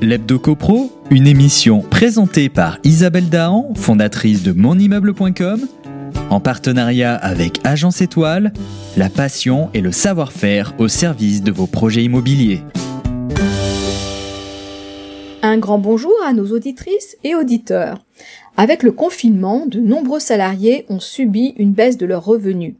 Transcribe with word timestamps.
L'Hebdo 0.00 0.38
CoPro, 0.38 0.92
une 1.10 1.26
émission 1.26 1.80
présentée 1.80 2.48
par 2.48 2.78
Isabelle 2.84 3.28
Dahan, 3.28 3.72
fondatrice 3.74 4.44
de 4.44 4.52
monimmeuble.com, 4.52 5.66
en 6.30 6.38
partenariat 6.38 7.16
avec 7.16 7.58
Agence 7.64 8.00
Étoile, 8.00 8.52
la 8.96 9.08
passion 9.08 9.70
et 9.74 9.80
le 9.80 9.90
savoir-faire 9.90 10.72
au 10.78 10.86
service 10.86 11.42
de 11.42 11.50
vos 11.50 11.66
projets 11.66 12.04
immobiliers. 12.04 12.62
Un 15.50 15.56
grand 15.56 15.78
bonjour 15.78 16.12
à 16.26 16.34
nos 16.34 16.52
auditrices 16.52 17.16
et 17.24 17.34
auditeurs. 17.34 18.04
Avec 18.58 18.82
le 18.82 18.92
confinement, 18.92 19.64
de 19.64 19.80
nombreux 19.80 20.20
salariés 20.20 20.84
ont 20.90 21.00
subi 21.00 21.54
une 21.56 21.72
baisse 21.72 21.96
de 21.96 22.04
leurs 22.04 22.26
revenus. 22.26 22.74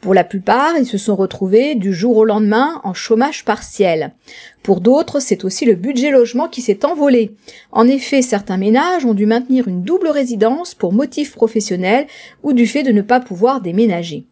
Pour 0.00 0.14
la 0.14 0.24
plupart, 0.24 0.78
ils 0.78 0.86
se 0.86 0.96
sont 0.96 1.16
retrouvés 1.16 1.74
du 1.74 1.92
jour 1.92 2.16
au 2.16 2.24
lendemain 2.24 2.80
en 2.82 2.94
chômage 2.94 3.44
partiel. 3.44 4.14
Pour 4.62 4.80
d'autres, 4.80 5.20
c'est 5.20 5.44
aussi 5.44 5.66
le 5.66 5.74
budget 5.74 6.10
logement 6.10 6.48
qui 6.48 6.62
s'est 6.62 6.86
envolé. 6.86 7.32
En 7.72 7.86
effet, 7.86 8.22
certains 8.22 8.56
ménages 8.56 9.04
ont 9.04 9.12
dû 9.12 9.26
maintenir 9.26 9.68
une 9.68 9.82
double 9.82 10.08
résidence 10.08 10.74
pour 10.74 10.94
motifs 10.94 11.34
professionnels 11.34 12.06
ou 12.42 12.54
du 12.54 12.66
fait 12.66 12.84
de 12.84 12.92
ne 12.92 13.02
pas 13.02 13.20
pouvoir 13.20 13.60
déménager. 13.60 14.24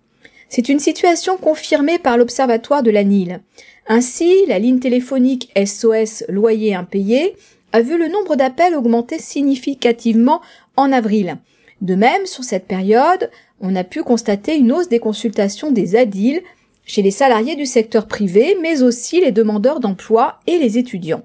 C'est 0.48 0.70
une 0.70 0.79
situation 0.79 1.37
confirmée 1.37 1.98
par 1.98 2.17
l'Observatoire 2.17 2.83
de 2.83 2.91
la 2.91 3.05
Nile. 3.05 3.41
Ainsi, 3.87 4.47
la 4.48 4.59
ligne 4.59 4.79
téléphonique 4.79 5.53
SOS 5.56 6.25
loyer 6.31 6.75
impayé 6.75 7.34
a 7.73 7.81
vu 7.81 7.99
le 7.99 8.09
nombre 8.09 8.37
d'appels 8.37 8.75
augmenter 8.75 9.19
significativement 9.19 10.41
en 10.77 10.93
avril. 10.93 11.39
De 11.81 11.95
même, 11.95 12.27
sur 12.27 12.45
cette 12.45 12.67
période, 12.67 13.31
on 13.61 13.75
a 13.75 13.85
pu 13.85 14.03
constater 14.03 14.57
une 14.57 14.73
hausse 14.73 14.89
des 14.89 15.01
consultations 15.01 15.73
des 15.73 15.97
ADIL 15.97 16.43
chez 16.85 17.03
les 17.03 17.11
salariés 17.11 17.57
du 17.57 17.67
secteur 17.67 18.07
privé, 18.07 18.57
mais 18.61 18.83
aussi 18.83 19.21
les 19.21 19.33
demandeurs 19.33 19.81
d'emploi 19.81 20.41
et 20.47 20.59
les 20.59 20.79
étudiants. 20.79 21.23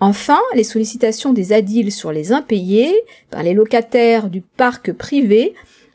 Enfin, 0.00 0.40
les 0.54 0.64
sollicitations 0.64 1.32
des 1.32 1.52
ADIL 1.52 1.92
sur 1.92 2.12
les 2.12 2.32
impayés 2.32 2.92
par 3.30 3.42
les 3.42 3.54
locataires 3.54 4.28
du 4.28 4.40
parc 4.40 4.92
privé 4.92 5.54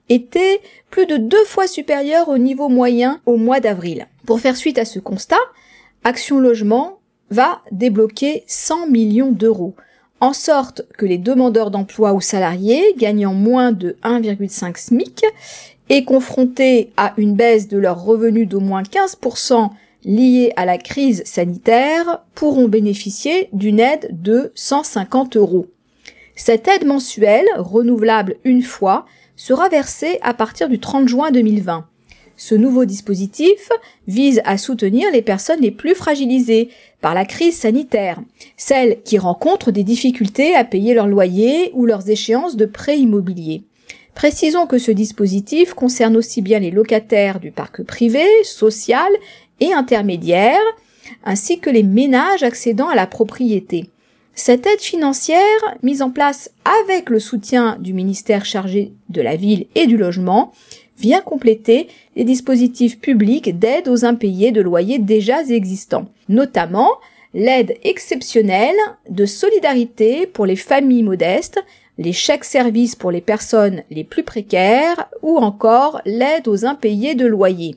étaient 0.10 0.62
plus 0.90 1.06
de 1.06 1.18
deux 1.18 1.44
fois 1.44 1.68
supérieures 1.68 2.30
au 2.30 2.38
niveau 2.38 2.70
moyen 2.70 3.20
au 3.26 3.36
mois 3.36 3.60
d'avril. 3.60 4.08
Pour 4.26 4.40
faire 4.40 4.56
suite 4.56 4.78
à 4.78 4.86
ce 4.86 5.00
constat, 5.00 5.36
Action 6.04 6.40
Logement 6.40 7.00
va 7.30 7.62
débloquer 7.72 8.44
100 8.48 8.88
millions 8.88 9.32
d'euros 9.32 9.76
en 10.20 10.34
sorte 10.34 10.82
que 10.98 11.06
les 11.06 11.18
demandeurs 11.18 11.72
d'emploi 11.72 12.14
ou 12.14 12.22
salariés 12.22 12.96
gagnant 12.98 13.34
moins 13.34 13.72
de 13.72 13.98
1,5 14.04 14.78
SMIC 14.78 15.26
et 15.90 16.04
confrontés 16.04 16.92
à 16.98 17.14
une 17.18 17.36
baisse 17.36 17.68
de 17.68 17.78
leurs 17.78 18.04
revenus 18.04 18.48
d'au 18.48 18.60
moins 18.60 18.82
15% 18.82 19.70
liée 20.04 20.54
à 20.56 20.66
la 20.66 20.78
crise 20.78 21.24
sanitaire 21.26 22.24
pourront 22.34 22.68
bénéficier 22.68 23.50
d'une 23.54 23.80
aide 23.80 24.10
de 24.12 24.52
150 24.56 25.38
euros. 25.38 25.68
Cette 26.36 26.68
aide 26.68 26.86
mensuelle, 26.86 27.48
renouvelable 27.58 28.36
une 28.44 28.62
fois, 28.62 29.06
sera 29.36 29.70
versée 29.70 30.20
à 30.22 30.34
partir 30.34 30.70
du 30.70 30.80
30 30.80 31.08
juin 31.08 31.32
2020. 31.32 31.88
Ce 32.38 32.54
nouveau 32.54 32.86
dispositif 32.86 33.70
vise 34.08 34.42
à 34.46 34.60
soutenir 34.60 35.12
les 35.12 35.24
personnes 35.24 35.60
les 35.60 35.72
plus 35.72 35.96
fragilisées 35.96 36.70
par 37.02 37.16
la 37.16 37.26
crise 37.26 37.58
sanitaire, 37.58 38.22
celles 38.56 39.02
qui 39.04 39.18
rencontrent 39.18 39.72
des 39.72 39.84
difficultés 39.84 40.56
à 40.56 40.64
payer 40.64 40.94
leur 40.94 41.08
loyer 41.08 41.72
ou 41.74 41.88
leurs 41.88 42.10
échéances 42.10 42.56
de 42.56 42.68
prêts 42.68 43.00
immobiliers. 43.00 43.64
Précisons 44.14 44.68
que 44.68 44.78
ce 44.78 44.92
dispositif 44.92 45.74
concerne 45.74 46.16
aussi 46.16 46.42
bien 46.42 46.60
les 46.60 46.72
locataires 46.72 47.40
du 47.40 47.52
parc 47.52 47.82
privé, 47.84 48.26
social 48.44 49.12
et 49.60 49.74
intermédiaire, 49.74 50.62
ainsi 51.26 51.60
que 51.60 51.72
les 51.72 51.84
ménages 51.84 52.44
accédant 52.44 52.90
à 52.90 52.96
la 52.96 53.08
propriété. 53.08 53.90
Cette 54.36 54.68
aide 54.68 54.80
financière, 54.80 55.40
mise 55.82 56.04
en 56.04 56.12
place 56.12 56.52
avec 56.86 57.10
le 57.10 57.20
soutien 57.20 57.78
du 57.80 57.94
ministère 57.94 58.46
chargé 58.46 58.92
de 59.10 59.22
la 59.22 59.36
ville 59.36 59.66
et 59.74 59.88
du 59.88 59.98
logement, 59.98 60.52
vient 60.98 61.22
compléter 61.22 61.88
les 62.16 62.24
dispositifs 62.24 63.00
publics 63.00 63.58
d'aide 63.58 63.88
aux 63.88 64.06
impayés 64.06 64.52
de 64.52 64.62
loyers 64.62 65.00
déjà 65.00 65.42
existants, 65.44 66.08
notamment 66.30 66.90
l'aide 67.34 67.78
exceptionnelle 67.84 68.78
de 69.10 69.26
solidarité 69.26 70.28
pour 70.28 70.46
les 70.46 70.56
familles 70.56 71.04
modestes, 71.04 71.64
les 71.98 72.14
chèques 72.14 72.44
services 72.44 72.96
pour 72.96 73.12
les 73.12 73.22
personnes 73.22 73.84
les 73.90 74.04
plus 74.04 74.24
précaires 74.24 75.10
ou 75.22 75.38
encore 75.38 76.02
l'aide 76.06 76.48
aux 76.48 76.66
impayés 76.66 77.16
de 77.16 77.26
loyers. 77.26 77.76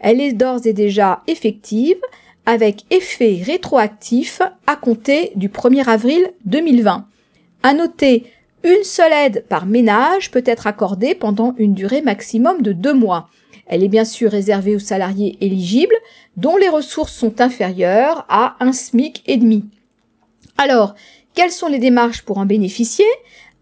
Elle 0.00 0.20
est 0.20 0.32
d'ores 0.32 0.66
et 0.66 0.72
déjà 0.72 1.22
effective 1.26 1.98
avec 2.46 2.84
effet 2.90 3.42
rétroactif 3.44 4.40
à 4.66 4.76
compter 4.76 5.32
du 5.34 5.48
1er 5.48 5.86
avril 5.86 6.30
2020. 6.46 7.06
À 7.62 7.74
noter 7.74 8.24
une 8.64 8.84
seule 8.84 9.12
aide 9.12 9.44
par 9.48 9.66
ménage 9.66 10.30
peut 10.30 10.42
être 10.44 10.66
accordée 10.66 11.14
pendant 11.14 11.54
une 11.58 11.74
durée 11.74 12.02
maximum 12.02 12.62
de 12.62 12.72
deux 12.72 12.94
mois. 12.94 13.28
Elle 13.66 13.84
est 13.84 13.88
bien 13.88 14.04
sûr 14.04 14.30
réservée 14.30 14.74
aux 14.74 14.80
salariés 14.80 15.36
éligibles 15.40 15.94
dont 16.36 16.56
les 16.56 16.68
ressources 16.68 17.12
sont 17.12 17.40
inférieures 17.40 18.24
à 18.28 18.56
un 18.60 18.72
SMIC 18.72 19.22
et 19.26 19.36
demi. 19.36 19.64
Alors, 20.56 20.94
quelles 21.34 21.52
sont 21.52 21.68
les 21.68 21.78
démarches 21.78 22.22
pour 22.22 22.38
en 22.38 22.46
bénéficier? 22.46 23.06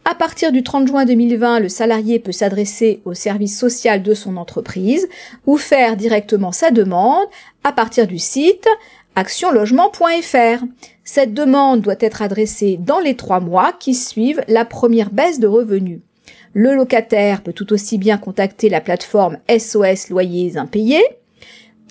À 0.09 0.15
partir 0.15 0.53
du 0.53 0.63
30 0.63 0.87
juin 0.87 1.05
2020, 1.05 1.59
le 1.59 1.69
salarié 1.69 2.21
peut 2.21 2.33
s'adresser 2.33 3.01
au 3.05 3.13
service 3.13 3.59
social 3.59 4.03
de 4.03 4.15
son 4.15 4.37
entreprise 4.37 5.09
ou 5.47 5.57
faire 5.57 5.97
directement 5.97 6.53
sa 6.53 6.71
demande 6.71 7.27
à 7.65 7.73
partir 7.73 8.07
du 8.07 8.21
site 8.21 8.69
actionlogement.fr. 9.17 10.65
Cette 11.03 11.35
demande 11.35 11.81
doit 11.81 11.97
être 12.01 12.23
adressée 12.23 12.79
dans 12.81 13.01
les 13.01 13.17
trois 13.17 13.41
mois 13.41 13.73
qui 13.73 13.95
suivent 13.95 14.43
la 14.47 14.65
première 14.65 15.11
baisse 15.11 15.41
de 15.41 15.47
revenus. 15.47 16.01
Le 16.53 16.75
locataire 16.75 17.43
peut 17.43 17.53
tout 17.53 17.73
aussi 17.73 17.99
bien 17.99 18.19
contacter 18.19 18.69
la 18.69 18.81
plateforme 18.81 19.39
SOS 19.51 20.11
Loyers 20.11 20.57
Impayés. 20.57 21.05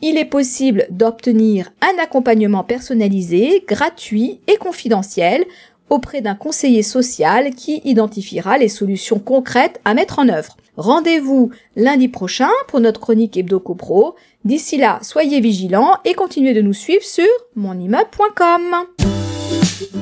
Il 0.01 0.17
est 0.17 0.25
possible 0.25 0.87
d'obtenir 0.89 1.71
un 1.81 2.03
accompagnement 2.03 2.63
personnalisé, 2.63 3.63
gratuit 3.67 4.39
et 4.47 4.57
confidentiel 4.57 5.45
auprès 5.89 6.21
d'un 6.21 6.35
conseiller 6.35 6.83
social 6.83 7.53
qui 7.53 7.81
identifiera 7.85 8.57
les 8.57 8.69
solutions 8.69 9.19
concrètes 9.19 9.79
à 9.85 9.93
mettre 9.93 10.19
en 10.19 10.29
œuvre. 10.29 10.57
Rendez-vous 10.77 11.51
lundi 11.75 12.07
prochain 12.07 12.49
pour 12.67 12.79
notre 12.79 12.99
chronique 12.99 13.37
Hebdo 13.37 13.59
Pro. 13.59 14.15
D'ici 14.43 14.77
là, 14.77 14.99
soyez 15.01 15.39
vigilants 15.39 15.97
et 16.03 16.13
continuez 16.13 16.53
de 16.53 16.61
nous 16.61 16.73
suivre 16.73 17.03
sur 17.03 17.25
monimmeuble.com. 17.55 18.61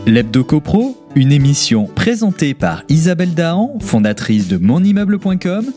L'Hebdo 0.05 0.43
CoPro, 0.43 0.97
une 1.15 1.31
émission 1.31 1.85
présentée 1.85 2.53
par 2.53 2.83
Isabelle 2.89 3.33
Dahan, 3.33 3.77
fondatrice 3.79 4.47
de 4.47 4.57
monimmeuble.com, 4.57 5.71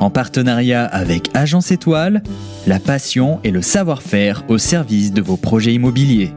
en 0.00 0.10
partenariat 0.10 0.84
avec 0.84 1.28
Agence 1.34 1.70
Étoile, 1.70 2.22
la 2.66 2.78
passion 2.78 3.40
et 3.44 3.50
le 3.50 3.62
savoir-faire 3.62 4.44
au 4.48 4.58
service 4.58 5.12
de 5.12 5.20
vos 5.20 5.36
projets 5.36 5.74
immobiliers. 5.74 6.32